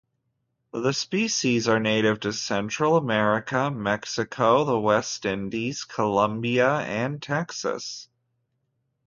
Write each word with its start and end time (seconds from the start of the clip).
The 0.73 0.93
species 0.93 1.67
are 1.67 1.79
native 1.79 2.21
to 2.21 2.33
Central 2.33 2.97
America, 2.97 3.69
Mexico, 3.69 4.63
the 4.63 4.79
West 4.79 5.25
Indies, 5.27 5.83
Colombia, 5.83 6.77
and 6.79 7.21
Texas. 7.21 8.09